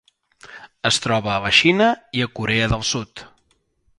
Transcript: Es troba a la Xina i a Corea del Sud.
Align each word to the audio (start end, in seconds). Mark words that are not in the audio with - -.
Es 0.89 0.97
troba 1.03 1.29
a 1.33 1.43
la 1.43 1.51
Xina 1.59 1.91
i 2.21 2.25
a 2.27 2.31
Corea 2.39 2.73
del 2.75 2.87
Sud. 2.95 3.25